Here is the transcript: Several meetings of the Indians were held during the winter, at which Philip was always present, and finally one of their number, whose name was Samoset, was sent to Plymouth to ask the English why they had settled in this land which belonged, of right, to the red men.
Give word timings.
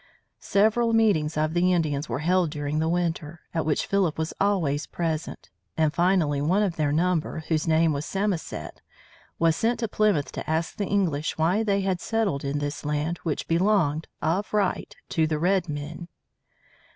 Several 0.39 0.93
meetings 0.93 1.37
of 1.37 1.53
the 1.53 1.71
Indians 1.71 2.09
were 2.09 2.17
held 2.25 2.49
during 2.49 2.79
the 2.79 2.89
winter, 2.89 3.41
at 3.53 3.67
which 3.67 3.85
Philip 3.85 4.17
was 4.17 4.33
always 4.41 4.87
present, 4.87 5.51
and 5.77 5.93
finally 5.93 6.41
one 6.41 6.63
of 6.63 6.75
their 6.75 6.91
number, 6.91 7.43
whose 7.49 7.67
name 7.67 7.93
was 7.93 8.03
Samoset, 8.03 8.81
was 9.37 9.55
sent 9.55 9.79
to 9.81 9.87
Plymouth 9.87 10.31
to 10.31 10.49
ask 10.49 10.75
the 10.75 10.87
English 10.87 11.37
why 11.37 11.61
they 11.61 11.81
had 11.81 12.01
settled 12.01 12.43
in 12.43 12.57
this 12.57 12.83
land 12.83 13.19
which 13.19 13.47
belonged, 13.47 14.07
of 14.23 14.51
right, 14.51 14.95
to 15.09 15.27
the 15.27 15.37
red 15.37 15.69
men. 15.69 16.07